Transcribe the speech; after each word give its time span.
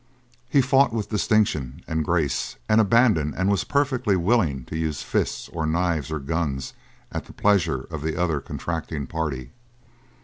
He 0.49 0.61
fought 0.61 0.91
with 0.91 1.09
distinction 1.11 1.83
and 1.85 2.03
grace 2.03 2.55
and 2.67 2.81
abandon 2.81 3.35
and 3.37 3.51
was 3.51 3.63
perfectly 3.63 4.15
willing 4.15 4.65
to 4.65 4.75
use 4.75 5.03
fists 5.03 5.47
or 5.49 5.67
knives 5.67 6.11
or 6.11 6.17
guns 6.17 6.73
at 7.11 7.25
the 7.25 7.33
pleasure 7.33 7.81
of 7.83 8.01
the 8.01 8.17
other 8.19 8.39
contracting 8.41 9.05
party. 9.05 9.51